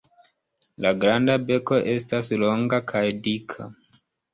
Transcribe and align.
La 0.85 0.93
granda 1.03 1.37
beko 1.51 1.81
estas 1.95 2.35
longa 2.49 2.85
kaj 2.97 3.09
dika. 3.33 3.75